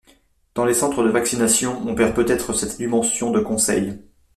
[0.55, 3.99] Dans les centres de vaccination, on perd peut-être cette dimension de conseil.